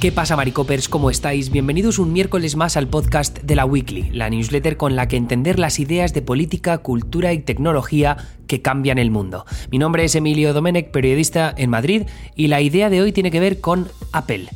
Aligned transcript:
¿Qué 0.00 0.12
pasa, 0.12 0.34
Maricopers? 0.34 0.88
¿Cómo 0.88 1.10
estáis? 1.10 1.50
Bienvenidos 1.50 1.98
un 1.98 2.14
miércoles 2.14 2.56
más 2.56 2.78
al 2.78 2.88
podcast 2.88 3.40
de 3.40 3.54
la 3.54 3.66
Weekly, 3.66 4.08
la 4.12 4.30
newsletter 4.30 4.78
con 4.78 4.96
la 4.96 5.08
que 5.08 5.18
entender 5.18 5.58
las 5.58 5.78
ideas 5.78 6.14
de 6.14 6.22
política, 6.22 6.78
cultura 6.78 7.34
y 7.34 7.40
tecnología 7.40 8.16
que 8.46 8.62
cambian 8.62 8.96
el 8.96 9.10
mundo. 9.10 9.44
Mi 9.70 9.76
nombre 9.76 10.02
es 10.04 10.14
Emilio 10.14 10.54
Domenech, 10.54 10.90
periodista 10.90 11.54
en 11.54 11.68
Madrid, 11.68 12.04
y 12.34 12.48
la 12.48 12.62
idea 12.62 12.88
de 12.88 13.02
hoy 13.02 13.12
tiene 13.12 13.30
que 13.30 13.40
ver 13.40 13.60
con 13.60 13.88
Apple. 14.10 14.48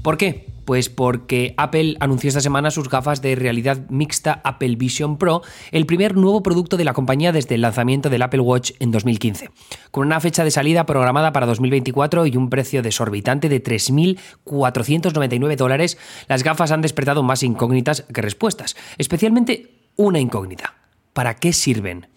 ¿Por 0.00 0.16
qué? 0.16 0.46
Pues 0.66 0.90
porque 0.90 1.54
Apple 1.56 1.96
anunció 2.00 2.26
esta 2.28 2.40
semana 2.40 2.72
sus 2.72 2.90
gafas 2.90 3.22
de 3.22 3.36
realidad 3.36 3.88
mixta 3.88 4.40
Apple 4.42 4.74
Vision 4.74 5.16
Pro, 5.16 5.42
el 5.70 5.86
primer 5.86 6.16
nuevo 6.16 6.42
producto 6.42 6.76
de 6.76 6.82
la 6.84 6.92
compañía 6.92 7.30
desde 7.30 7.54
el 7.54 7.60
lanzamiento 7.60 8.10
del 8.10 8.22
Apple 8.22 8.40
Watch 8.40 8.72
en 8.80 8.90
2015. 8.90 9.50
Con 9.92 10.08
una 10.08 10.18
fecha 10.18 10.42
de 10.42 10.50
salida 10.50 10.84
programada 10.84 11.32
para 11.32 11.46
2024 11.46 12.26
y 12.26 12.36
un 12.36 12.50
precio 12.50 12.82
desorbitante 12.82 13.48
de 13.48 13.62
3.499 13.62 15.56
dólares, 15.56 15.98
las 16.26 16.42
gafas 16.42 16.72
han 16.72 16.82
despertado 16.82 17.22
más 17.22 17.44
incógnitas 17.44 18.02
que 18.12 18.20
respuestas, 18.20 18.76
especialmente 18.98 19.70
una 19.94 20.18
incógnita. 20.18 20.74
¿Para 21.12 21.36
qué 21.36 21.52
sirven? 21.52 22.08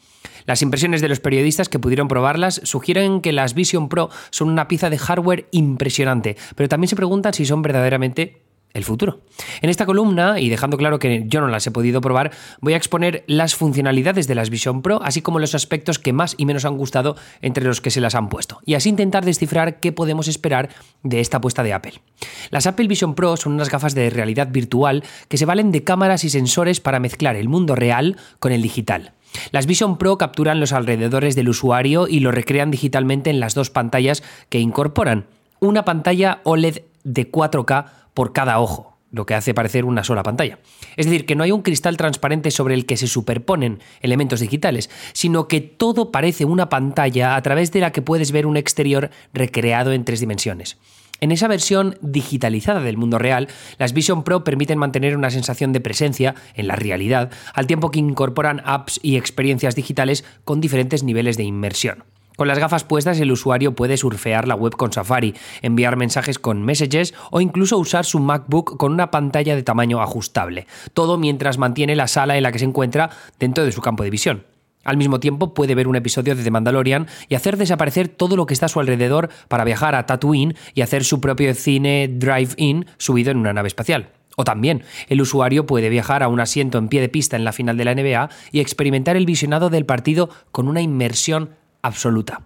Las 0.49 0.63
impresiones 0.63 1.01
de 1.01 1.09
los 1.09 1.19
periodistas 1.19 1.69
que 1.69 1.77
pudieron 1.77 2.07
probarlas 2.07 2.59
sugieren 2.63 3.21
que 3.21 3.33
las 3.33 3.53
Vision 3.53 3.87
Pro 3.87 4.09
son 4.31 4.49
una 4.49 4.67
pieza 4.67 4.89
de 4.89 4.97
hardware 4.97 5.47
impresionante, 5.51 6.37
pero 6.55 6.67
también 6.67 6.87
se 6.87 6.95
preguntan 6.95 7.35
si 7.35 7.45
son 7.45 7.61
verdaderamente 7.61 8.41
el 8.73 8.83
futuro. 8.83 9.21
En 9.61 9.69
esta 9.69 9.85
columna, 9.85 10.39
y 10.39 10.49
dejando 10.49 10.77
claro 10.77 10.97
que 10.97 11.25
yo 11.27 11.39
no 11.39 11.49
las 11.49 11.67
he 11.67 11.71
podido 11.71 12.01
probar, 12.01 12.31
voy 12.61 12.73
a 12.73 12.77
exponer 12.77 13.23
las 13.27 13.53
funcionalidades 13.53 14.27
de 14.27 14.33
las 14.33 14.49
Vision 14.49 14.81
Pro, 14.81 14.99
así 15.03 15.21
como 15.21 15.37
los 15.37 15.53
aspectos 15.53 15.99
que 15.99 16.13
más 16.13 16.33
y 16.39 16.47
menos 16.47 16.65
han 16.65 16.77
gustado 16.77 17.15
entre 17.43 17.63
los 17.63 17.79
que 17.79 17.91
se 17.91 18.01
las 18.01 18.15
han 18.15 18.29
puesto, 18.29 18.59
y 18.65 18.73
así 18.73 18.89
intentar 18.89 19.25
descifrar 19.25 19.79
qué 19.79 19.91
podemos 19.91 20.27
esperar 20.27 20.69
de 21.03 21.19
esta 21.19 21.37
apuesta 21.37 21.61
de 21.61 21.73
Apple. 21.73 22.01
Las 22.49 22.65
Apple 22.65 22.87
Vision 22.87 23.13
Pro 23.13 23.37
son 23.37 23.53
unas 23.53 23.69
gafas 23.69 23.93
de 23.93 24.09
realidad 24.09 24.47
virtual 24.49 25.03
que 25.27 25.37
se 25.37 25.45
valen 25.45 25.71
de 25.71 25.83
cámaras 25.83 26.23
y 26.23 26.31
sensores 26.31 26.79
para 26.79 26.99
mezclar 26.99 27.35
el 27.35 27.49
mundo 27.49 27.75
real 27.75 28.17
con 28.39 28.51
el 28.51 28.63
digital. 28.63 29.13
Las 29.51 29.65
Vision 29.65 29.97
Pro 29.97 30.17
capturan 30.17 30.59
los 30.59 30.73
alrededores 30.73 31.35
del 31.35 31.49
usuario 31.49 32.07
y 32.07 32.19
lo 32.19 32.31
recrean 32.31 32.71
digitalmente 32.71 33.29
en 33.29 33.39
las 33.39 33.55
dos 33.55 33.69
pantallas 33.69 34.23
que 34.49 34.59
incorporan. 34.59 35.27
Una 35.59 35.85
pantalla 35.85 36.41
OLED 36.43 36.81
de 37.03 37.31
4K 37.31 37.85
por 38.13 38.33
cada 38.33 38.59
ojo, 38.59 38.97
lo 39.11 39.25
que 39.25 39.35
hace 39.35 39.53
parecer 39.53 39.85
una 39.85 40.03
sola 40.03 40.23
pantalla. 40.23 40.59
Es 40.95 41.05
decir, 41.05 41.25
que 41.25 41.35
no 41.35 41.43
hay 41.43 41.51
un 41.51 41.61
cristal 41.61 41.97
transparente 41.97 42.51
sobre 42.51 42.73
el 42.73 42.85
que 42.85 42.97
se 42.97 43.07
superponen 43.07 43.79
elementos 44.01 44.39
digitales, 44.39 44.89
sino 45.13 45.47
que 45.47 45.61
todo 45.61 46.11
parece 46.11 46.45
una 46.45 46.69
pantalla 46.69 47.35
a 47.35 47.41
través 47.41 47.71
de 47.71 47.79
la 47.79 47.91
que 47.91 48.01
puedes 48.01 48.31
ver 48.31 48.45
un 48.45 48.57
exterior 48.57 49.09
recreado 49.33 49.91
en 49.91 50.05
tres 50.05 50.19
dimensiones. 50.19 50.77
En 51.21 51.31
esa 51.31 51.47
versión 51.47 51.97
digitalizada 52.01 52.81
del 52.81 52.97
mundo 52.97 53.17
real, 53.17 53.47
las 53.77 53.93
Vision 53.93 54.23
Pro 54.23 54.43
permiten 54.43 54.77
mantener 54.77 55.17
una 55.17 55.31
sensación 55.31 55.73
de 55.73 55.81
presencia 55.81 56.35
en 56.53 56.67
la 56.67 56.75
realidad, 56.75 57.31
al 57.53 57.67
tiempo 57.67 57.91
que 57.91 57.99
incorporan 57.99 58.61
apps 58.65 58.99
y 59.03 59.17
experiencias 59.17 59.75
digitales 59.75 60.23
con 60.45 60.61
diferentes 60.61 61.03
niveles 61.03 61.37
de 61.37 61.43
inmersión. 61.43 62.03
Con 62.39 62.47
las 62.47 62.57
gafas 62.57 62.85
puestas 62.85 63.19
el 63.19 63.33
usuario 63.33 63.75
puede 63.75 63.97
surfear 63.97 64.47
la 64.47 64.55
web 64.55 64.77
con 64.77 64.93
Safari, 64.93 65.35
enviar 65.61 65.97
mensajes 65.97 66.39
con 66.39 66.63
Messages 66.63 67.13
o 67.31 67.41
incluso 67.41 67.77
usar 67.77 68.05
su 68.05 68.19
MacBook 68.19 68.77
con 68.77 68.93
una 68.93 69.11
pantalla 69.11 69.57
de 69.57 69.63
tamaño 69.63 70.01
ajustable, 70.01 70.65
todo 70.93 71.17
mientras 71.17 71.57
mantiene 71.57 71.97
la 71.97 72.07
sala 72.07 72.37
en 72.37 72.43
la 72.43 72.53
que 72.53 72.59
se 72.59 72.65
encuentra 72.65 73.09
dentro 73.39 73.65
de 73.65 73.73
su 73.73 73.81
campo 73.81 74.03
de 74.03 74.09
visión. 74.09 74.45
Al 74.85 74.97
mismo 74.97 75.19
tiempo 75.19 75.53
puede 75.53 75.75
ver 75.75 75.87
un 75.87 75.97
episodio 75.97 76.35
de 76.35 76.43
The 76.43 76.51
Mandalorian 76.51 77.07
y 77.27 77.35
hacer 77.35 77.57
desaparecer 77.57 78.07
todo 78.07 78.37
lo 78.37 78.45
que 78.45 78.53
está 78.53 78.67
a 78.67 78.69
su 78.69 78.79
alrededor 78.79 79.29
para 79.49 79.65
viajar 79.65 79.93
a 79.93 80.05
Tatooine 80.05 80.55
y 80.73 80.81
hacer 80.81 81.03
su 81.03 81.19
propio 81.19 81.53
cine 81.53 82.07
drive-in 82.07 82.85
subido 82.97 83.31
en 83.31 83.37
una 83.37 83.51
nave 83.51 83.67
espacial. 83.67 84.11
O 84.37 84.45
también, 84.45 84.83
el 85.09 85.19
usuario 85.19 85.65
puede 85.65 85.89
viajar 85.89 86.23
a 86.23 86.29
un 86.29 86.39
asiento 86.39 86.77
en 86.77 86.87
pie 86.87 87.01
de 87.01 87.09
pista 87.09 87.35
en 87.35 87.43
la 87.43 87.51
final 87.51 87.75
de 87.75 87.83
la 87.83 87.93
NBA 87.93 88.29
y 88.53 88.61
experimentar 88.61 89.17
el 89.17 89.25
visionado 89.25 89.69
del 89.69 89.85
partido 89.85 90.29
con 90.53 90.69
una 90.69 90.79
inmersión 90.79 91.49
absoluta. 91.81 92.43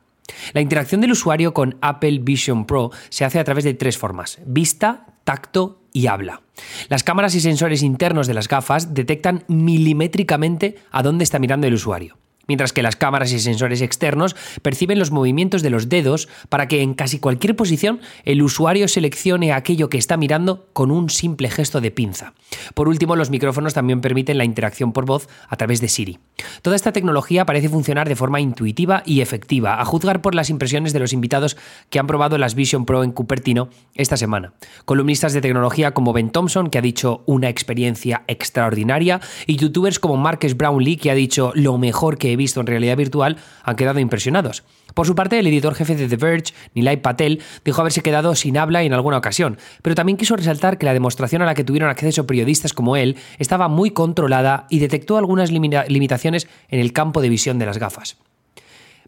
La 0.53 0.61
interacción 0.61 1.01
del 1.01 1.11
usuario 1.11 1.53
con 1.53 1.77
Apple 1.81 2.19
Vision 2.23 2.65
Pro 2.65 2.89
se 3.09 3.25
hace 3.25 3.39
a 3.39 3.43
través 3.43 3.63
de 3.63 3.75
tres 3.75 3.99
formas, 3.99 4.39
vista, 4.43 5.05
tacto 5.23 5.83
y 5.93 6.07
habla. 6.07 6.41
Las 6.89 7.03
cámaras 7.03 7.35
y 7.35 7.41
sensores 7.41 7.83
internos 7.83 8.25
de 8.25 8.33
las 8.33 8.47
gafas 8.47 8.95
detectan 8.95 9.43
milimétricamente 9.47 10.77
a 10.89 11.03
dónde 11.03 11.25
está 11.25 11.37
mirando 11.37 11.67
el 11.67 11.75
usuario 11.75 12.17
mientras 12.47 12.73
que 12.73 12.83
las 12.83 12.95
cámaras 12.95 13.31
y 13.31 13.39
sensores 13.39 13.81
externos 13.81 14.35
perciben 14.61 14.99
los 14.99 15.11
movimientos 15.11 15.61
de 15.61 15.69
los 15.69 15.89
dedos 15.89 16.27
para 16.49 16.67
que 16.67 16.81
en 16.81 16.93
casi 16.93 17.19
cualquier 17.19 17.55
posición 17.55 18.01
el 18.25 18.41
usuario 18.41 18.87
seleccione 18.87 19.53
aquello 19.53 19.89
que 19.89 19.97
está 19.97 20.17
mirando 20.17 20.67
con 20.73 20.91
un 20.91 21.09
simple 21.09 21.49
gesto 21.49 21.81
de 21.81 21.91
pinza. 21.91 22.33
Por 22.73 22.87
último, 22.87 23.15
los 23.15 23.29
micrófonos 23.29 23.73
también 23.73 24.01
permiten 24.01 24.37
la 24.37 24.45
interacción 24.45 24.93
por 24.93 25.05
voz 25.05 25.27
a 25.47 25.55
través 25.55 25.81
de 25.81 25.87
Siri. 25.87 26.19
Toda 26.61 26.75
esta 26.75 26.91
tecnología 26.91 27.45
parece 27.45 27.69
funcionar 27.69 28.07
de 28.07 28.15
forma 28.15 28.41
intuitiva 28.41 29.03
y 29.05 29.21
efectiva, 29.21 29.81
a 29.81 29.85
juzgar 29.85 30.21
por 30.21 30.35
las 30.35 30.49
impresiones 30.49 30.93
de 30.93 30.99
los 30.99 31.13
invitados 31.13 31.57
que 31.89 31.99
han 31.99 32.07
probado 32.07 32.37
las 32.37 32.55
Vision 32.55 32.85
Pro 32.85 33.03
en 33.03 33.11
Cupertino 33.11 33.69
esta 33.95 34.17
semana. 34.17 34.53
Columnistas 34.85 35.33
de 35.33 35.41
tecnología 35.41 35.91
como 35.91 36.13
Ben 36.13 36.31
Thompson, 36.31 36.69
que 36.69 36.77
ha 36.77 36.81
dicho 36.81 37.23
una 37.25 37.49
experiencia 37.49 38.23
extraordinaria, 38.27 39.21
y 39.45 39.57
youtubers 39.57 39.99
como 39.99 40.17
Marcus 40.17 40.55
Brownlee, 40.55 40.97
que 40.97 41.11
ha 41.11 41.15
dicho 41.15 41.51
lo 41.55 41.77
mejor 41.77 42.17
que 42.17 42.32
he 42.33 42.37
visto 42.37 42.59
en 42.59 42.67
realidad 42.67 42.97
virtual 42.97 43.37
han 43.63 43.75
quedado 43.75 43.99
impresionados. 43.99 44.63
Por 44.93 45.07
su 45.07 45.15
parte, 45.15 45.39
el 45.39 45.47
editor 45.47 45.75
jefe 45.75 45.95
de 45.95 46.07
The 46.07 46.17
Verge, 46.17 46.53
Nilay 46.75 46.97
Patel, 46.97 47.41
dijo 47.65 47.81
haberse 47.81 48.01
quedado 48.01 48.35
sin 48.35 48.57
habla 48.57 48.83
en 48.83 48.93
alguna 48.93 49.17
ocasión, 49.17 49.57
pero 49.81 49.95
también 49.95 50.17
quiso 50.17 50.35
resaltar 50.35 50.77
que 50.77 50.85
la 50.85 50.93
demostración 50.93 51.41
a 51.41 51.45
la 51.45 51.55
que 51.55 51.63
tuvieron 51.63 51.89
acceso 51.89 52.27
periodistas 52.27 52.73
como 52.73 52.95
él 52.95 53.15
estaba 53.39 53.67
muy 53.67 53.91
controlada 53.91 54.67
y 54.69 54.79
detectó 54.79 55.17
algunas 55.17 55.51
limitaciones 55.51 56.47
en 56.69 56.79
el 56.79 56.93
campo 56.93 57.21
de 57.21 57.29
visión 57.29 57.59
de 57.59 57.65
las 57.65 57.77
gafas. 57.77 58.17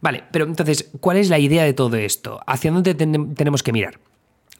Vale, 0.02 0.24
pero 0.32 0.46
entonces, 0.46 0.90
¿cuál 1.00 1.18
es 1.18 1.30
la 1.30 1.40
idea 1.40 1.64
de 1.64 1.74
todo 1.74 1.96
esto? 1.98 2.40
¿Hacia 2.46 2.72
dónde 2.72 2.94
tenemos 2.94 3.64
que 3.64 3.72
mirar? 3.72 4.00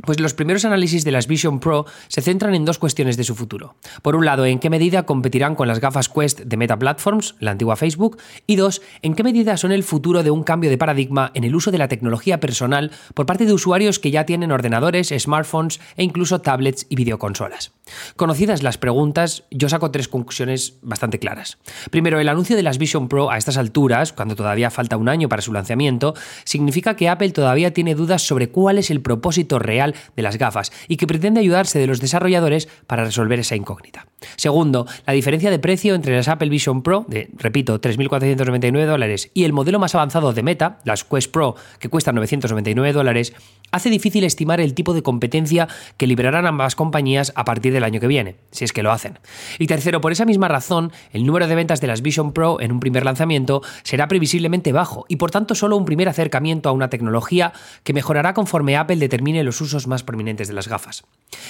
Pues 0.04 0.20
los 0.20 0.34
primeros 0.34 0.66
análisis 0.66 1.04
de 1.06 1.12
las 1.12 1.26
Vision 1.26 1.60
Pro 1.60 1.86
se 2.10 2.22
centran 2.22 2.54
en 2.54 2.66
dos 2.66 2.78
cuestiones 2.78 3.18
de 3.18 3.24
su 3.24 3.34
futuro. 3.34 3.76
Por 4.02 4.16
un 4.16 4.26
lado, 4.26 4.46
en 4.46 4.60
qué 4.60 4.70
medida 4.70 5.04
competirán 5.04 5.56
con 5.56 5.68
las 5.68 5.80
gafas 5.80 6.10
Quest 6.10 6.42
de 6.42 6.58
Meta 6.58 6.78
Platforms, 6.78 7.36
la 7.40 7.52
antigua 7.52 7.76
Facebook, 7.76 8.18
y 8.46 8.58
dos, 8.58 8.82
en 9.02 9.16
qué 9.16 9.24
medida 9.24 9.58
son 9.58 9.72
el 9.72 9.84
futuro 9.84 10.22
de 10.22 10.32
un 10.32 10.44
cambio 10.44 10.70
de 10.70 10.78
paradigma 10.78 11.32
en 11.34 11.44
el 11.44 11.56
uso 11.56 11.72
de 11.72 11.78
la 11.78 11.88
tecnología 11.88 12.40
personal 12.40 12.92
por 13.14 13.26
parte 13.26 13.46
de 13.46 13.54
usuarios 13.54 14.00
que 14.00 14.12
ya 14.12 14.26
tienen 14.26 14.52
ordenadores, 14.52 15.14
smartphones 15.18 15.80
e 15.96 16.04
incluso 16.04 16.42
tablets 16.42 16.86
y 16.90 16.96
videoconsolas. 16.96 17.72
Conocidas 18.16 18.64
las 18.64 18.78
preguntas, 18.78 19.44
yo 19.50 19.70
saco 19.70 19.92
tres 19.92 20.08
conclusiones 20.08 20.78
bastante 20.82 21.20
claras. 21.20 21.58
Primero, 21.90 22.20
el 22.20 22.30
anuncio 22.30 22.56
de 22.56 22.64
las 22.64 22.78
Vision 22.78 23.08
Pro 23.08 23.32
a 23.32 23.38
estas 23.38 23.58
alturas, 23.58 24.12
cuando 24.12 24.36
todavía 24.36 24.72
falta 24.72 24.98
un 24.98 25.10
año 25.10 25.30
para 25.30 25.42
su 25.42 25.54
lanzamiento, 25.54 26.16
significa 26.44 26.96
que 26.96 27.10
Apple 27.10 27.32
todavía 27.32 27.74
tiene 27.74 27.96
dudas 27.96 28.24
sobre 28.24 28.50
cuál 28.50 28.78
es 28.78 28.92
el 28.92 29.02
propósito 29.02 29.60
real 29.60 29.85
de 29.94 30.24
las 30.24 30.38
gafas 30.38 30.72
y 30.88 30.98
que 30.98 31.08
pretende 31.08 31.40
ayudarse 31.40 31.80
de 31.80 31.88
los 31.88 32.00
desarrolladores 32.00 32.68
para 32.88 33.04
resolver 33.04 33.40
esa 33.40 33.56
incógnita. 33.56 34.08
Segundo, 34.38 34.88
la 35.06 35.14
diferencia 35.14 35.52
de 35.52 35.60
precio 35.60 35.96
entre 35.96 36.16
las 36.16 36.28
Apple 36.28 36.50
Vision 36.50 36.82
Pro, 36.82 37.06
de, 37.08 37.30
repito, 37.38 37.80
3.499 37.80 38.86
dólares, 38.86 39.30
y 39.34 39.44
el 39.44 39.54
modelo 39.54 39.80
más 39.80 39.96
avanzado 39.96 40.34
de 40.34 40.44
Meta, 40.44 40.80
las 40.84 41.04
Quest 41.04 41.32
Pro, 41.32 41.56
que 41.80 41.90
cuestan 41.90 42.16
999 42.16 42.94
dólares, 42.94 43.34
hace 43.76 43.90
difícil 43.90 44.24
estimar 44.24 44.62
el 44.62 44.74
tipo 44.74 44.94
de 44.94 45.04
competencia 45.04 45.68
que 45.98 46.08
liberarán 46.08 46.48
ambas 46.48 46.76
compañías 46.76 47.34
a 47.36 47.44
partir 47.44 47.74
del 47.74 47.84
año 47.84 48.00
que 48.00 48.08
viene, 48.08 48.38
si 48.52 48.64
es 48.64 48.72
que 48.72 48.84
lo 48.84 48.92
hacen. 48.92 49.20
Y 49.60 49.68
tercero, 49.68 50.00
por 50.00 50.14
esa 50.14 50.26
misma 50.26 50.48
razón, 50.48 50.94
el 51.12 51.26
número 51.26 51.48
de 51.48 51.56
ventas 51.56 51.82
de 51.82 51.88
las 51.88 52.02
Vision 52.02 52.32
Pro 52.32 52.62
en 52.62 52.72
un 52.72 52.80
primer 52.80 53.04
lanzamiento 53.04 53.62
será 53.84 54.08
previsiblemente 54.08 54.72
bajo 54.72 55.06
y 55.10 55.18
por 55.18 55.30
tanto 55.30 55.56
solo 55.56 55.76
un 55.76 55.86
primer 55.86 56.08
acercamiento 56.08 56.70
a 56.70 56.72
una 56.72 56.90
tecnología 56.90 57.52
que 57.84 57.94
mejorará 57.94 58.34
conforme 58.34 58.78
Apple 58.78 58.96
determine 58.96 59.44
los 59.44 59.60
usos 59.60 59.88
más 59.88 60.04
prominentes 60.04 60.48
de 60.48 60.54
las 60.54 60.70
gafas. 60.70 61.04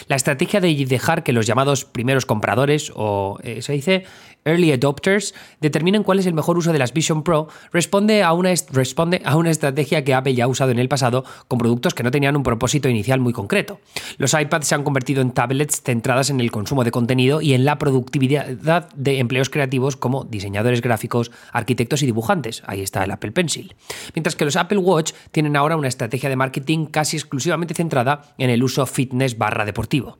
La 0.07 0.15
estrategia 0.15 0.59
de 0.59 0.73
dejar 0.85 1.23
que 1.23 1.31
los 1.31 1.45
llamados 1.45 1.85
primeros 1.85 2.25
compradores, 2.25 2.91
o 2.95 3.37
eh, 3.43 3.61
se 3.61 3.73
dice 3.73 4.05
early 4.45 4.71
adopters, 4.71 5.33
determinen 5.59 6.03
cuál 6.03 6.19
es 6.19 6.25
el 6.25 6.33
mejor 6.33 6.57
uso 6.57 6.71
de 6.71 6.79
las 6.79 6.93
Vision 6.93 7.23
Pro, 7.23 7.49
responde 7.73 8.23
a, 8.23 8.31
una 8.33 8.53
responde 8.71 9.21
a 9.25 9.35
una 9.35 9.49
estrategia 9.49 10.03
que 10.03 10.13
Apple 10.13 10.35
ya 10.35 10.45
ha 10.45 10.47
usado 10.47 10.71
en 10.71 10.79
el 10.79 10.87
pasado 10.87 11.25
con 11.47 11.59
productos 11.59 11.93
que 11.93 12.03
no 12.03 12.11
tenían 12.11 12.35
un 12.35 12.43
propósito 12.43 12.87
inicial 12.87 13.19
muy 13.19 13.33
concreto. 13.33 13.79
Los 14.17 14.33
iPads 14.33 14.67
se 14.67 14.75
han 14.75 14.83
convertido 14.83 15.21
en 15.21 15.31
tablets 15.31 15.81
centradas 15.81 16.29
en 16.29 16.39
el 16.39 16.51
consumo 16.51 16.83
de 16.83 16.91
contenido 16.91 17.41
y 17.41 17.53
en 17.53 17.65
la 17.65 17.77
productividad 17.77 18.45
de 18.93 19.19
empleos 19.19 19.49
creativos 19.49 19.97
como 19.97 20.23
diseñadores 20.23 20.81
gráficos, 20.81 21.31
arquitectos 21.51 22.03
y 22.03 22.05
dibujantes. 22.05 22.63
Ahí 22.67 22.81
está 22.81 23.03
el 23.03 23.11
Apple 23.11 23.31
Pencil. 23.31 23.75
Mientras 24.13 24.35
que 24.35 24.45
los 24.45 24.55
Apple 24.55 24.77
Watch 24.77 25.13
tienen 25.31 25.55
ahora 25.55 25.75
una 25.75 25.87
estrategia 25.87 26.29
de 26.29 26.35
marketing 26.35 26.85
casi 26.85 27.17
exclusivamente 27.17 27.73
centrada 27.73 28.33
en 28.37 28.49
el 28.49 28.63
uso 28.63 28.85
fitness 28.85 29.37
barra 29.37 29.65
deportivo. 29.65 30.17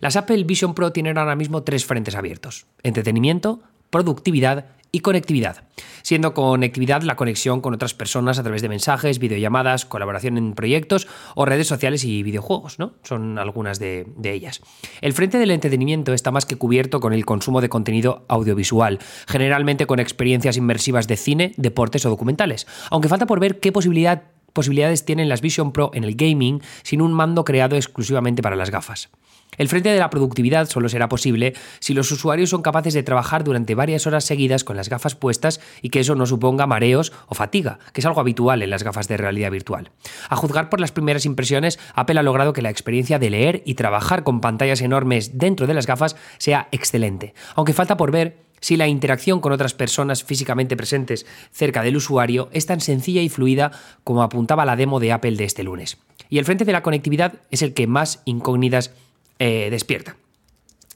Las 0.00 0.16
Apple 0.16 0.44
Vision 0.44 0.74
Pro 0.74 0.92
tienen 0.92 1.18
ahora 1.18 1.36
mismo 1.36 1.62
tres 1.62 1.84
frentes 1.84 2.14
abiertos, 2.14 2.66
entretenimiento, 2.82 3.60
productividad 3.90 4.66
y 4.94 5.00
conectividad, 5.00 5.64
siendo 6.02 6.34
conectividad 6.34 7.02
la 7.02 7.16
conexión 7.16 7.62
con 7.62 7.72
otras 7.72 7.94
personas 7.94 8.38
a 8.38 8.42
través 8.42 8.60
de 8.60 8.68
mensajes, 8.68 9.18
videollamadas, 9.18 9.86
colaboración 9.86 10.36
en 10.36 10.52
proyectos 10.52 11.08
o 11.34 11.46
redes 11.46 11.66
sociales 11.66 12.04
y 12.04 12.22
videojuegos, 12.22 12.78
¿no? 12.78 12.92
Son 13.02 13.38
algunas 13.38 13.78
de, 13.78 14.06
de 14.16 14.32
ellas. 14.32 14.60
El 15.00 15.14
frente 15.14 15.38
del 15.38 15.50
entretenimiento 15.50 16.12
está 16.12 16.30
más 16.30 16.44
que 16.44 16.56
cubierto 16.56 17.00
con 17.00 17.14
el 17.14 17.24
consumo 17.24 17.62
de 17.62 17.70
contenido 17.70 18.26
audiovisual, 18.28 18.98
generalmente 19.26 19.86
con 19.86 19.98
experiencias 19.98 20.58
inmersivas 20.58 21.08
de 21.08 21.16
cine, 21.16 21.54
deportes 21.56 22.04
o 22.04 22.10
documentales, 22.10 22.66
aunque 22.90 23.08
falta 23.08 23.26
por 23.26 23.40
ver 23.40 23.60
qué 23.60 23.72
posibilidad 23.72 24.24
posibilidades 24.52 25.04
tienen 25.04 25.28
las 25.28 25.40
Vision 25.40 25.72
Pro 25.72 25.90
en 25.94 26.04
el 26.04 26.14
gaming 26.14 26.60
sin 26.82 27.02
un 27.02 27.12
mando 27.12 27.44
creado 27.44 27.76
exclusivamente 27.76 28.42
para 28.42 28.56
las 28.56 28.70
gafas. 28.70 29.10
El 29.58 29.68
frente 29.68 29.90
de 29.90 29.98
la 29.98 30.08
productividad 30.08 30.66
solo 30.66 30.88
será 30.88 31.10
posible 31.10 31.52
si 31.78 31.92
los 31.92 32.10
usuarios 32.10 32.48
son 32.48 32.62
capaces 32.62 32.94
de 32.94 33.02
trabajar 33.02 33.44
durante 33.44 33.74
varias 33.74 34.06
horas 34.06 34.24
seguidas 34.24 34.64
con 34.64 34.76
las 34.76 34.88
gafas 34.88 35.14
puestas 35.14 35.60
y 35.82 35.90
que 35.90 36.00
eso 36.00 36.14
no 36.14 36.24
suponga 36.24 36.66
mareos 36.66 37.12
o 37.26 37.34
fatiga, 37.34 37.78
que 37.92 38.00
es 38.00 38.06
algo 38.06 38.20
habitual 38.20 38.62
en 38.62 38.70
las 38.70 38.82
gafas 38.82 39.08
de 39.08 39.18
realidad 39.18 39.50
virtual. 39.50 39.90
A 40.30 40.36
juzgar 40.36 40.70
por 40.70 40.80
las 40.80 40.92
primeras 40.92 41.26
impresiones, 41.26 41.78
Apple 41.94 42.18
ha 42.18 42.22
logrado 42.22 42.54
que 42.54 42.62
la 42.62 42.70
experiencia 42.70 43.18
de 43.18 43.28
leer 43.28 43.62
y 43.66 43.74
trabajar 43.74 44.24
con 44.24 44.40
pantallas 44.40 44.80
enormes 44.80 45.36
dentro 45.36 45.66
de 45.66 45.74
las 45.74 45.86
gafas 45.86 46.16
sea 46.38 46.68
excelente, 46.72 47.34
aunque 47.54 47.74
falta 47.74 47.98
por 47.98 48.10
ver 48.10 48.51
si 48.62 48.78
la 48.78 48.88
interacción 48.88 49.40
con 49.40 49.52
otras 49.52 49.74
personas 49.74 50.24
físicamente 50.24 50.78
presentes 50.78 51.26
cerca 51.50 51.82
del 51.82 51.96
usuario 51.96 52.48
es 52.52 52.64
tan 52.64 52.80
sencilla 52.80 53.20
y 53.20 53.28
fluida 53.28 53.72
como 54.04 54.22
apuntaba 54.22 54.64
la 54.64 54.76
demo 54.76 55.00
de 55.00 55.12
Apple 55.12 55.36
de 55.36 55.44
este 55.44 55.64
lunes. 55.64 55.98
Y 56.30 56.38
el 56.38 56.46
frente 56.46 56.64
de 56.64 56.72
la 56.72 56.82
conectividad 56.82 57.34
es 57.50 57.60
el 57.60 57.74
que 57.74 57.86
más 57.86 58.22
incógnitas 58.24 58.92
eh, 59.38 59.68
despierta 59.70 60.16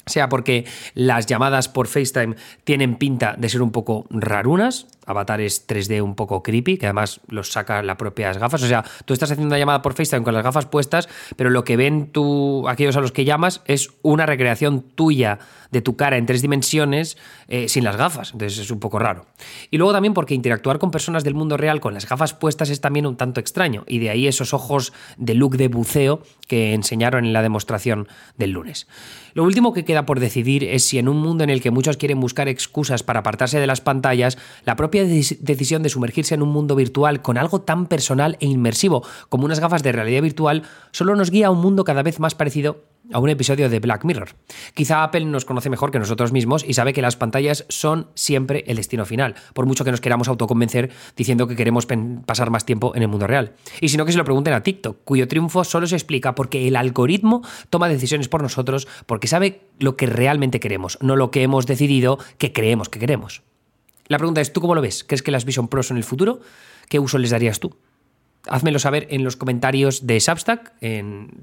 sea 0.08 0.28
porque 0.28 0.64
las 0.94 1.26
llamadas 1.26 1.68
por 1.68 1.88
FaceTime 1.88 2.36
tienen 2.62 2.94
pinta 2.94 3.34
de 3.36 3.48
ser 3.48 3.60
un 3.60 3.72
poco 3.72 4.06
rarunas, 4.08 4.86
avatares 5.04 5.66
3D 5.66 6.00
un 6.00 6.14
poco 6.14 6.44
creepy, 6.44 6.78
que 6.78 6.86
además 6.86 7.20
los 7.26 7.50
saca 7.50 7.82
las 7.82 7.96
propias 7.96 8.38
gafas. 8.38 8.62
O 8.62 8.68
sea, 8.68 8.84
tú 9.04 9.14
estás 9.14 9.32
haciendo 9.32 9.48
una 9.48 9.58
llamada 9.58 9.82
por 9.82 9.94
FaceTime 9.94 10.22
con 10.22 10.32
las 10.32 10.44
gafas 10.44 10.66
puestas, 10.66 11.08
pero 11.34 11.50
lo 11.50 11.64
que 11.64 11.76
ven 11.76 12.06
tú, 12.12 12.68
aquellos 12.68 12.96
a 12.96 13.00
los 13.00 13.10
que 13.10 13.24
llamas, 13.24 13.62
es 13.66 13.90
una 14.02 14.26
recreación 14.26 14.82
tuya 14.82 15.40
de 15.72 15.82
tu 15.82 15.96
cara 15.96 16.16
en 16.16 16.26
tres 16.26 16.42
dimensiones 16.42 17.16
eh, 17.48 17.68
sin 17.68 17.82
las 17.82 17.96
gafas. 17.96 18.32
Entonces 18.32 18.58
es 18.58 18.70
un 18.70 18.78
poco 18.78 19.00
raro. 19.00 19.26
Y 19.70 19.78
luego 19.78 19.92
también 19.92 20.14
porque 20.14 20.34
interactuar 20.34 20.78
con 20.78 20.92
personas 20.92 21.24
del 21.24 21.34
mundo 21.34 21.56
real 21.56 21.80
con 21.80 21.94
las 21.94 22.08
gafas 22.08 22.32
puestas 22.32 22.70
es 22.70 22.80
también 22.80 23.06
un 23.06 23.16
tanto 23.16 23.40
extraño. 23.40 23.84
Y 23.88 23.98
de 23.98 24.10
ahí 24.10 24.28
esos 24.28 24.54
ojos 24.54 24.92
de 25.16 25.34
look 25.34 25.56
de 25.56 25.66
buceo 25.68 26.22
que 26.46 26.74
enseñaron 26.74 27.24
en 27.24 27.32
la 27.32 27.42
demostración 27.42 28.08
del 28.36 28.50
lunes. 28.50 28.86
Lo 29.34 29.44
último 29.44 29.72
que 29.72 29.84
queda 29.84 29.95
por 30.04 30.20
decidir 30.20 30.64
es 30.64 30.84
si 30.84 30.98
en 30.98 31.08
un 31.08 31.18
mundo 31.18 31.44
en 31.44 31.50
el 31.50 31.62
que 31.62 31.70
muchos 31.70 31.96
quieren 31.96 32.20
buscar 32.20 32.48
excusas 32.48 33.02
para 33.02 33.20
apartarse 33.20 33.60
de 33.60 33.66
las 33.66 33.80
pantallas, 33.80 34.36
la 34.64 34.76
propia 34.76 35.04
decisión 35.04 35.82
de 35.82 35.88
sumergirse 35.88 36.34
en 36.34 36.42
un 36.42 36.50
mundo 36.50 36.74
virtual 36.74 37.22
con 37.22 37.38
algo 37.38 37.62
tan 37.62 37.86
personal 37.86 38.36
e 38.40 38.46
inmersivo 38.46 39.02
como 39.28 39.44
unas 39.46 39.60
gafas 39.60 39.82
de 39.82 39.92
realidad 39.92 40.22
virtual 40.22 40.64
solo 40.90 41.16
nos 41.16 41.30
guía 41.30 41.46
a 41.46 41.50
un 41.50 41.60
mundo 41.60 41.84
cada 41.84 42.02
vez 42.02 42.20
más 42.20 42.34
parecido 42.34 42.84
a 43.12 43.18
un 43.18 43.28
episodio 43.28 43.68
de 43.68 43.80
Black 43.80 44.04
Mirror. 44.04 44.30
Quizá 44.74 45.02
Apple 45.02 45.24
nos 45.24 45.44
conoce 45.44 45.70
mejor 45.70 45.90
que 45.90 45.98
nosotros 45.98 46.32
mismos 46.32 46.64
y 46.66 46.74
sabe 46.74 46.92
que 46.92 47.02
las 47.02 47.16
pantallas 47.16 47.64
son 47.68 48.08
siempre 48.14 48.64
el 48.66 48.76
destino 48.76 49.04
final, 49.04 49.34
por 49.54 49.66
mucho 49.66 49.84
que 49.84 49.90
nos 49.90 50.00
queramos 50.00 50.28
autoconvencer 50.28 50.90
diciendo 51.16 51.46
que 51.46 51.56
queremos 51.56 51.86
pasar 52.26 52.50
más 52.50 52.64
tiempo 52.64 52.94
en 52.94 53.02
el 53.02 53.08
mundo 53.08 53.26
real. 53.26 53.52
Y 53.80 53.88
si 53.88 53.96
no, 53.96 54.04
que 54.04 54.12
se 54.12 54.18
lo 54.18 54.24
pregunten 54.24 54.54
a 54.54 54.62
TikTok, 54.62 54.98
cuyo 55.04 55.28
triunfo 55.28 55.64
solo 55.64 55.86
se 55.86 55.96
explica 55.96 56.34
porque 56.34 56.68
el 56.68 56.76
algoritmo 56.76 57.42
toma 57.70 57.88
decisiones 57.88 58.28
por 58.28 58.42
nosotros 58.42 58.88
porque 59.06 59.28
sabe 59.28 59.62
lo 59.78 59.96
que 59.96 60.06
realmente 60.06 60.60
queremos, 60.60 60.98
no 61.00 61.16
lo 61.16 61.30
que 61.30 61.42
hemos 61.42 61.66
decidido 61.66 62.18
que 62.38 62.52
creemos 62.52 62.88
que 62.88 62.98
queremos. 62.98 63.42
La 64.08 64.18
pregunta 64.18 64.40
es, 64.40 64.52
¿tú 64.52 64.60
cómo 64.60 64.74
lo 64.74 64.80
ves? 64.80 65.04
¿Crees 65.04 65.22
que 65.22 65.32
las 65.32 65.44
Vision 65.44 65.68
Pro 65.68 65.82
son 65.82 65.96
el 65.96 66.04
futuro? 66.04 66.40
¿Qué 66.88 66.98
uso 67.00 67.18
les 67.18 67.30
darías 67.30 67.58
tú? 67.58 67.76
Házmelo 68.48 68.78
saber 68.78 69.06
en 69.10 69.24
los 69.24 69.36
comentarios 69.36 70.06
de 70.06 70.20
Substack. 70.20 70.72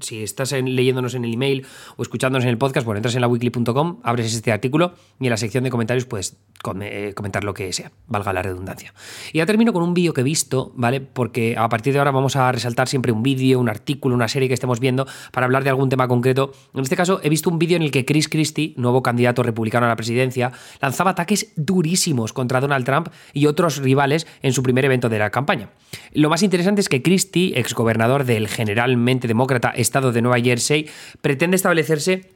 Si 0.00 0.22
estás 0.22 0.52
leyéndonos 0.52 1.14
en 1.14 1.24
el 1.24 1.34
email 1.34 1.66
o 1.96 2.02
escuchándonos 2.02 2.44
en 2.44 2.50
el 2.50 2.58
podcast, 2.58 2.84
bueno, 2.84 2.98
entras 2.98 3.14
en 3.14 3.20
la 3.20 3.28
weekly.com, 3.28 4.00
abres 4.02 4.34
este 4.34 4.52
artículo 4.52 4.94
y 5.20 5.26
en 5.26 5.30
la 5.30 5.36
sección 5.36 5.64
de 5.64 5.70
comentarios 5.70 6.06
puedes 6.06 6.36
eh, 6.80 7.12
comentar 7.14 7.44
lo 7.44 7.52
que 7.52 7.72
sea, 7.72 7.92
valga 8.06 8.32
la 8.32 8.42
redundancia. 8.42 8.94
Y 9.32 9.38
ya 9.38 9.46
termino 9.46 9.72
con 9.72 9.82
un 9.82 9.92
vídeo 9.92 10.14
que 10.14 10.22
he 10.22 10.24
visto, 10.24 10.72
¿vale? 10.76 11.00
Porque 11.00 11.56
a 11.58 11.68
partir 11.68 11.92
de 11.92 11.98
ahora 11.98 12.10
vamos 12.10 12.36
a 12.36 12.50
resaltar 12.52 12.88
siempre 12.88 13.12
un 13.12 13.22
vídeo, 13.22 13.60
un 13.60 13.68
artículo, 13.68 14.14
una 14.14 14.28
serie 14.28 14.48
que 14.48 14.54
estemos 14.54 14.80
viendo 14.80 15.06
para 15.30 15.44
hablar 15.44 15.64
de 15.64 15.70
algún 15.70 15.88
tema 15.88 16.08
concreto. 16.08 16.52
En 16.74 16.80
este 16.80 16.96
caso, 16.96 17.20
he 17.22 17.28
visto 17.28 17.50
un 17.50 17.58
vídeo 17.58 17.76
en 17.76 17.82
el 17.82 17.90
que 17.90 18.04
Chris 18.04 18.28
Christie, 18.28 18.74
nuevo 18.76 19.02
candidato 19.02 19.42
republicano 19.42 19.86
a 19.86 19.88
la 19.90 19.96
presidencia, 19.96 20.52
lanzaba 20.80 21.10
ataques 21.10 21.52
durísimos 21.56 22.32
contra 22.32 22.60
Donald 22.60 22.86
Trump 22.86 23.08
y 23.32 23.46
otros 23.46 23.78
rivales 23.78 24.26
en 24.42 24.52
su 24.52 24.62
primer 24.62 24.84
evento 24.84 25.08
de 25.08 25.18
la 25.18 25.30
campaña. 25.30 25.70
Lo 26.12 26.30
más 26.30 26.42
interesante 26.42 26.80
es 26.80 26.88
que 26.88 26.93
Christie, 27.02 27.58
exgobernador 27.58 28.24
del 28.24 28.48
generalmente 28.48 29.28
demócrata 29.28 29.70
estado 29.70 30.12
de 30.12 30.22
Nueva 30.22 30.40
Jersey, 30.40 30.88
pretende 31.20 31.56
establecerse 31.56 32.30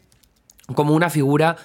como 0.74 0.94
una 0.94 1.10
figura 1.10 1.56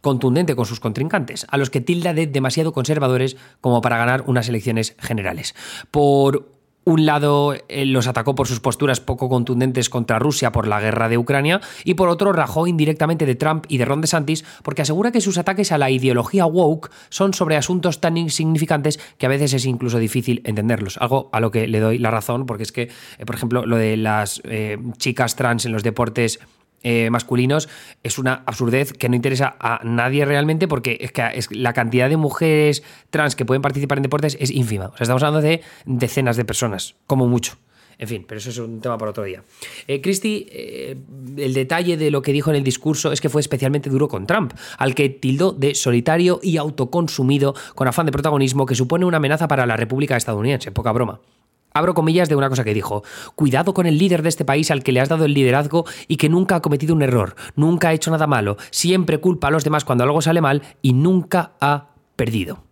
contundente 0.00 0.56
con 0.56 0.66
sus 0.66 0.80
contrincantes, 0.80 1.46
a 1.50 1.56
los 1.56 1.70
que 1.70 1.80
tilda 1.80 2.14
de 2.14 2.26
demasiado 2.26 2.72
conservadores 2.72 3.36
como 3.60 3.80
para 3.80 3.98
ganar 3.98 4.24
unas 4.26 4.48
elecciones 4.48 4.94
generales. 4.98 5.54
Por 5.90 6.57
un 6.88 7.04
lado 7.04 7.54
los 7.68 8.06
atacó 8.06 8.34
por 8.34 8.48
sus 8.48 8.60
posturas 8.60 9.00
poco 9.00 9.28
contundentes 9.28 9.90
contra 9.90 10.18
Rusia 10.18 10.52
por 10.52 10.66
la 10.66 10.80
guerra 10.80 11.10
de 11.10 11.18
Ucrania 11.18 11.60
y 11.84 11.94
por 11.94 12.08
otro 12.08 12.32
rajó 12.32 12.66
indirectamente 12.66 13.26
de 13.26 13.34
Trump 13.34 13.66
y 13.68 13.76
de 13.76 13.84
Ron 13.84 14.00
DeSantis 14.00 14.42
porque 14.62 14.82
asegura 14.82 15.12
que 15.12 15.20
sus 15.20 15.36
ataques 15.36 15.70
a 15.70 15.76
la 15.76 15.90
ideología 15.90 16.46
woke 16.46 16.90
son 17.10 17.34
sobre 17.34 17.56
asuntos 17.56 18.00
tan 18.00 18.16
insignificantes 18.16 18.98
que 19.18 19.26
a 19.26 19.28
veces 19.28 19.52
es 19.52 19.66
incluso 19.66 19.98
difícil 19.98 20.40
entenderlos. 20.44 20.96
Algo 20.96 21.28
a 21.30 21.40
lo 21.40 21.50
que 21.50 21.68
le 21.68 21.78
doy 21.78 21.98
la 21.98 22.10
razón 22.10 22.46
porque 22.46 22.62
es 22.62 22.72
que, 22.72 22.88
eh, 23.18 23.26
por 23.26 23.34
ejemplo, 23.34 23.66
lo 23.66 23.76
de 23.76 23.98
las 23.98 24.40
eh, 24.44 24.78
chicas 24.96 25.36
trans 25.36 25.66
en 25.66 25.72
los 25.72 25.82
deportes 25.82 26.40
eh, 26.82 27.10
masculinos 27.10 27.68
es 28.02 28.18
una 28.18 28.42
absurdez 28.46 28.92
que 28.92 29.08
no 29.08 29.16
interesa 29.16 29.56
a 29.58 29.80
nadie 29.84 30.24
realmente 30.24 30.68
porque 30.68 30.98
es 31.00 31.12
que 31.12 31.56
la 31.56 31.72
cantidad 31.72 32.08
de 32.08 32.16
mujeres 32.16 32.82
trans 33.10 33.36
que 33.36 33.44
pueden 33.44 33.62
participar 33.62 33.98
en 33.98 34.02
deportes 34.02 34.36
es 34.40 34.50
ínfima. 34.50 34.86
O 34.86 34.96
sea, 34.96 35.04
estamos 35.04 35.22
hablando 35.22 35.46
de 35.46 35.62
decenas 35.86 36.36
de 36.36 36.44
personas, 36.44 36.94
como 37.06 37.26
mucho. 37.26 37.56
En 37.98 38.06
fin, 38.06 38.24
pero 38.28 38.38
eso 38.38 38.50
es 38.50 38.58
un 38.58 38.80
tema 38.80 38.96
para 38.96 39.10
otro 39.10 39.24
día. 39.24 39.42
Eh, 39.88 40.00
Christie, 40.00 40.46
eh, 40.50 40.96
el 41.36 41.52
detalle 41.52 41.96
de 41.96 42.12
lo 42.12 42.22
que 42.22 42.32
dijo 42.32 42.50
en 42.50 42.56
el 42.56 42.62
discurso 42.62 43.10
es 43.10 43.20
que 43.20 43.28
fue 43.28 43.40
especialmente 43.40 43.90
duro 43.90 44.06
con 44.06 44.24
Trump, 44.24 44.52
al 44.78 44.94
que 44.94 45.08
tildó 45.08 45.50
de 45.50 45.74
solitario 45.74 46.38
y 46.40 46.58
autoconsumido 46.58 47.56
con 47.74 47.88
afán 47.88 48.06
de 48.06 48.12
protagonismo 48.12 48.66
que 48.66 48.76
supone 48.76 49.04
una 49.04 49.16
amenaza 49.16 49.48
para 49.48 49.66
la 49.66 49.76
República 49.76 50.16
estadounidense, 50.16 50.70
poca 50.70 50.92
broma. 50.92 51.20
Abro 51.78 51.94
comillas 51.94 52.28
de 52.28 52.34
una 52.34 52.48
cosa 52.48 52.64
que 52.64 52.74
dijo. 52.74 53.04
Cuidado 53.36 53.72
con 53.72 53.86
el 53.86 53.98
líder 53.98 54.22
de 54.22 54.28
este 54.28 54.44
país 54.44 54.70
al 54.70 54.82
que 54.82 54.92
le 54.92 55.00
has 55.00 55.08
dado 55.08 55.24
el 55.24 55.34
liderazgo 55.34 55.84
y 56.08 56.16
que 56.16 56.28
nunca 56.28 56.56
ha 56.56 56.62
cometido 56.62 56.94
un 56.94 57.02
error, 57.02 57.36
nunca 57.54 57.88
ha 57.88 57.92
hecho 57.94 58.10
nada 58.10 58.26
malo, 58.26 58.56
siempre 58.70 59.18
culpa 59.18 59.48
a 59.48 59.50
los 59.50 59.64
demás 59.64 59.84
cuando 59.84 60.04
algo 60.04 60.20
sale 60.20 60.40
mal 60.40 60.62
y 60.82 60.92
nunca 60.92 61.52
ha 61.60 61.90
perdido. 62.16 62.67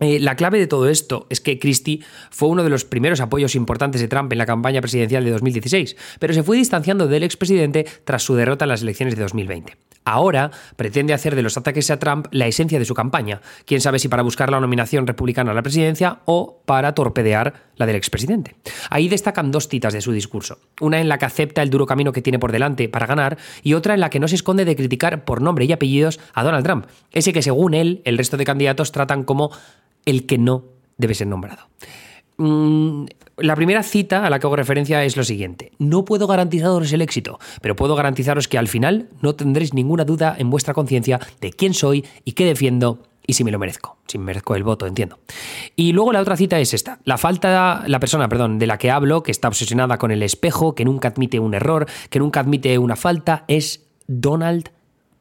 Eh, 0.00 0.20
la 0.20 0.36
clave 0.36 0.58
de 0.58 0.66
todo 0.66 0.88
esto 0.88 1.26
es 1.30 1.40
que 1.40 1.58
Christie 1.58 2.00
fue 2.30 2.48
uno 2.48 2.62
de 2.62 2.70
los 2.70 2.84
primeros 2.84 3.20
apoyos 3.20 3.54
importantes 3.54 4.00
de 4.00 4.08
Trump 4.08 4.30
en 4.32 4.38
la 4.38 4.46
campaña 4.46 4.80
presidencial 4.80 5.24
de 5.24 5.30
2016, 5.30 5.96
pero 6.18 6.34
se 6.34 6.42
fue 6.42 6.58
distanciando 6.58 7.06
del 7.06 7.22
expresidente 7.22 7.86
tras 8.04 8.22
su 8.22 8.34
derrota 8.34 8.66
en 8.66 8.70
las 8.70 8.82
elecciones 8.82 9.16
de 9.16 9.22
2020. 9.22 9.76
Ahora 10.04 10.52
pretende 10.76 11.14
hacer 11.14 11.34
de 11.34 11.42
los 11.42 11.56
ataques 11.56 11.90
a 11.90 11.98
Trump 11.98 12.28
la 12.30 12.46
esencia 12.46 12.78
de 12.78 12.84
su 12.84 12.94
campaña, 12.94 13.40
quién 13.64 13.80
sabe 13.80 13.98
si 13.98 14.06
para 14.06 14.22
buscar 14.22 14.50
la 14.50 14.60
nominación 14.60 15.04
republicana 15.04 15.50
a 15.50 15.54
la 15.54 15.62
presidencia 15.62 16.20
o 16.26 16.62
para 16.64 16.94
torpedear 16.94 17.54
la 17.74 17.86
del 17.86 17.96
expresidente. 17.96 18.54
Ahí 18.88 19.08
destacan 19.08 19.50
dos 19.50 19.66
citas 19.66 19.92
de 19.92 20.00
su 20.00 20.12
discurso, 20.12 20.60
una 20.80 21.00
en 21.00 21.08
la 21.08 21.18
que 21.18 21.24
acepta 21.24 21.60
el 21.60 21.70
duro 21.70 21.86
camino 21.86 22.12
que 22.12 22.22
tiene 22.22 22.38
por 22.38 22.52
delante 22.52 22.88
para 22.88 23.06
ganar 23.06 23.36
y 23.64 23.74
otra 23.74 23.94
en 23.94 24.00
la 24.00 24.08
que 24.08 24.20
no 24.20 24.28
se 24.28 24.36
esconde 24.36 24.64
de 24.64 24.76
criticar 24.76 25.24
por 25.24 25.42
nombre 25.42 25.64
y 25.64 25.72
apellidos 25.72 26.20
a 26.34 26.44
Donald 26.44 26.64
Trump, 26.64 26.86
ese 27.10 27.32
que 27.32 27.42
según 27.42 27.74
él 27.74 28.02
el 28.04 28.16
resto 28.16 28.36
de 28.36 28.44
candidatos 28.44 28.92
tratan 28.92 29.24
como 29.24 29.50
el 30.06 30.24
que 30.24 30.38
no 30.38 30.64
debe 30.96 31.14
ser 31.14 31.26
nombrado. 31.26 31.68
Mm, 32.38 33.04
la 33.38 33.54
primera 33.54 33.82
cita 33.82 34.24
a 34.24 34.30
la 34.30 34.38
que 34.38 34.46
hago 34.46 34.56
referencia 34.56 35.04
es 35.04 35.16
lo 35.16 35.24
siguiente. 35.24 35.72
No 35.78 36.04
puedo 36.04 36.26
garantizaros 36.26 36.90
el 36.92 37.02
éxito, 37.02 37.38
pero 37.60 37.76
puedo 37.76 37.94
garantizaros 37.94 38.48
que 38.48 38.56
al 38.56 38.68
final 38.68 39.10
no 39.20 39.34
tendréis 39.34 39.74
ninguna 39.74 40.04
duda 40.04 40.34
en 40.38 40.48
vuestra 40.48 40.72
conciencia 40.72 41.20
de 41.40 41.52
quién 41.52 41.74
soy 41.74 42.04
y 42.24 42.32
qué 42.32 42.46
defiendo 42.46 43.02
y 43.26 43.32
si 43.34 43.44
me 43.44 43.50
lo 43.50 43.58
merezco. 43.58 43.98
Si 44.06 44.18
me 44.18 44.24
merezco 44.24 44.54
el 44.54 44.62
voto, 44.62 44.86
entiendo. 44.86 45.18
Y 45.74 45.92
luego 45.92 46.12
la 46.12 46.20
otra 46.20 46.36
cita 46.36 46.60
es 46.60 46.72
esta. 46.72 47.00
La 47.04 47.18
falta, 47.18 47.82
la 47.86 47.98
persona, 47.98 48.28
perdón, 48.28 48.58
de 48.58 48.66
la 48.66 48.78
que 48.78 48.90
hablo, 48.90 49.22
que 49.22 49.32
está 49.32 49.48
obsesionada 49.48 49.98
con 49.98 50.10
el 50.12 50.22
espejo, 50.22 50.74
que 50.74 50.84
nunca 50.84 51.08
admite 51.08 51.40
un 51.40 51.54
error, 51.54 51.86
que 52.08 52.20
nunca 52.20 52.40
admite 52.40 52.78
una 52.78 52.96
falta, 52.96 53.44
es 53.48 53.84
Donald 54.06 54.70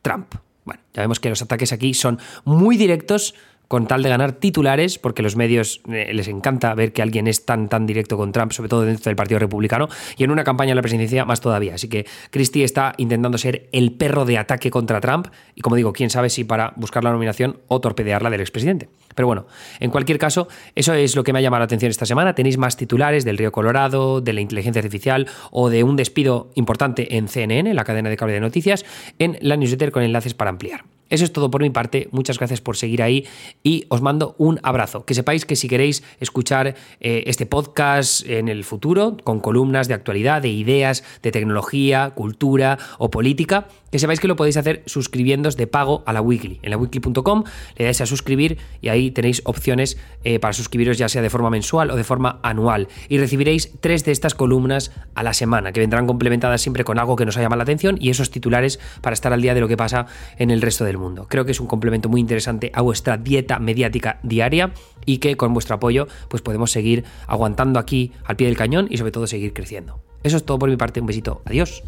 Trump. 0.02 0.36
Bueno, 0.66 0.82
ya 0.94 1.02
vemos 1.02 1.20
que 1.20 1.30
los 1.30 1.42
ataques 1.42 1.74
aquí 1.74 1.94
son 1.94 2.20
muy 2.44 2.78
directos 2.78 3.36
con 3.68 3.88
tal 3.88 4.04
de 4.04 4.10
ganar 4.10 4.34
titulares, 4.34 5.00
porque 5.00 5.22
los 5.22 5.36
medios 5.36 5.82
eh, 5.92 6.12
les 6.14 6.28
encanta 6.28 6.74
ver 6.74 6.94
que 6.94 7.02
alguien 7.02 7.28
es 7.28 7.46
tan, 7.46 7.70
tan 7.70 7.86
directo 7.86 8.18
con 8.18 8.32
Trump, 8.32 8.52
sobre 8.52 8.70
todo 8.70 8.82
dentro 8.82 9.10
del 9.10 9.16
Partido 9.16 9.40
Republicano, 9.40 9.88
y 10.18 10.24
en 10.24 10.32
una 10.32 10.44
campaña 10.44 10.72
en 10.72 10.76
la 10.76 10.82
presidencia 10.82 11.26
más 11.26 11.42
todavía. 11.42 11.76
Así 11.76 11.88
que 11.88 12.06
Christie 12.30 12.64
está 12.64 12.94
intentando 12.98 13.38
ser 13.38 13.70
el 13.72 13.94
perro 13.94 14.26
de 14.26 14.38
ataque 14.38 14.72
contra 14.72 15.02
Trump, 15.02 15.28
y 15.56 15.62
como 15.62 15.76
digo, 15.76 15.94
quién 15.94 16.10
sabe 16.10 16.30
si 16.30 16.44
para 16.44 16.74
buscar 16.76 17.04
la 17.04 17.12
nominación 17.12 17.60
o 17.68 17.82
torpedearla 17.82 18.30
del 18.30 18.42
expresidente. 18.42 18.90
Pero 19.16 19.28
bueno, 19.28 19.48
en 19.80 19.92
cualquier 19.92 20.20
caso, 20.20 20.48
eso 20.76 20.94
es 20.94 21.16
lo 21.16 21.24
que 21.24 21.32
me 21.34 21.40
ha 21.40 21.42
llamado 21.42 21.60
la 21.60 21.66
atención 21.66 21.90
esta 21.90 22.06
semana. 22.06 22.36
Tenéis 22.36 22.58
más 22.58 22.76
titulares 22.76 23.24
del 23.24 23.38
Río 23.38 23.52
Colorado, 23.52 24.20
de 24.22 24.34
la 24.34 24.42
inteligencia 24.42 24.82
artificial 24.82 25.28
o 25.52 25.70
de 25.70 25.84
un 25.84 25.96
despido 25.96 26.52
importante 26.56 27.16
en 27.16 27.30
CNN, 27.30 27.74
la 27.74 27.86
cadena 27.86 28.10
de 28.10 28.18
cable 28.18 28.34
de 28.34 28.42
noticias, 28.42 28.86
en 29.18 29.38
la 29.42 29.56
newsletter 29.56 29.92
con 29.92 30.04
enlaces 30.04 30.34
para 30.34 30.50
ampliar. 30.50 30.84
Eso 31.10 31.24
es 31.24 31.32
todo 31.32 31.52
por 31.52 31.62
mi 31.62 31.70
parte, 31.70 32.10
muchas 32.12 32.40
gracias 32.40 32.62
por 32.62 32.78
seguir 32.78 33.04
ahí 33.04 33.26
y 33.64 33.86
os 33.90 34.02
mando 34.02 34.36
un 34.40 34.60
abrazo. 34.64 35.06
Que 35.06 35.14
sepáis 35.14 35.46
que 35.46 35.56
si 35.56 35.68
queréis 35.68 36.04
escuchar 36.20 36.76
eh, 37.00 37.24
este 37.28 37.46
podcast 37.46 38.28
en 38.28 38.48
el 38.48 38.64
futuro, 38.64 39.18
con 39.24 39.40
columnas 39.40 39.88
de 39.88 39.94
actualidad, 39.94 40.42
de 40.42 40.50
ideas, 40.50 41.04
de 41.22 41.32
tecnología, 41.32 42.12
cultura 42.16 42.80
o 42.98 43.12
política, 43.12 43.68
que 43.96 44.00
sepáis 44.00 44.20
que 44.20 44.28
lo 44.28 44.36
podéis 44.36 44.58
hacer 44.58 44.84
suscribiéndos 44.88 45.56
de 45.56 45.68
pago 45.68 46.04
a 46.06 46.12
la 46.12 46.20
weekly. 46.20 46.60
En 46.64 46.72
la 46.72 46.76
weekly.com 46.76 47.46
le 47.78 47.86
dais 47.86 48.02
a 48.02 48.06
suscribir 48.06 48.58
y 48.82 48.90
ahí 48.90 49.10
tenéis 49.10 49.42
opciones 49.46 49.98
eh, 50.26 50.38
para 50.38 50.52
suscribiros 50.52 50.98
ya 50.98 51.08
sea 51.08 51.22
de 51.22 51.30
forma 51.30 51.50
mensual 51.50 51.90
o 51.92 51.96
de 51.96 52.04
forma 52.04 52.42
anual. 52.44 52.90
Y 53.08 53.20
recibiréis 53.20 53.72
tres 53.80 54.04
de 54.04 54.12
estas 54.12 54.36
columnas 54.36 54.92
a 55.14 55.24
la 55.24 55.34
semana, 55.34 55.72
que 55.72 55.80
vendrán 55.80 56.08
complementadas 56.08 56.62
siempre 56.62 56.84
con 56.84 57.00
algo 57.00 57.16
que 57.16 57.26
nos 57.26 57.38
haya 57.38 57.46
llamado 57.46 57.60
la 57.60 57.64
atención 57.64 57.96
y 57.98 58.10
esos 58.10 58.32
titulares 58.32 58.82
para 59.00 59.14
estar 59.14 59.32
al 59.32 59.42
día 59.42 59.54
de 59.54 59.62
lo 59.62 59.70
que 59.70 59.78
pasa 59.78 60.08
en 60.40 60.52
el 60.52 60.62
resto 60.62 60.84
del 60.84 60.98
mundo. 60.98 61.28
Creo 61.30 61.46
que 61.46 61.54
es 61.54 61.62
un 61.62 61.68
complemento 61.68 62.10
muy 62.10 62.20
interesante 62.20 62.72
a 62.74 62.82
vuestra 62.82 63.16
dieta 63.16 63.60
mediática 63.60 64.20
diaria 64.24 64.74
y 65.06 65.20
que 65.20 65.38
con 65.38 65.54
vuestro 65.54 65.76
apoyo 65.78 66.10
pues 66.28 66.42
podemos 66.42 66.70
seguir 66.70 67.06
aguantando 67.28 67.80
aquí 67.80 68.12
al 68.26 68.36
pie 68.36 68.48
del 68.48 68.58
cañón 68.58 68.88
y 68.90 68.98
sobre 68.98 69.14
todo 69.14 69.26
seguir 69.26 69.54
creciendo. 69.54 70.02
Eso 70.22 70.36
es 70.36 70.44
todo 70.44 70.60
por 70.60 70.70
mi 70.70 70.76
parte, 70.76 71.00
un 71.00 71.08
besito, 71.08 71.42
adiós. 71.46 71.82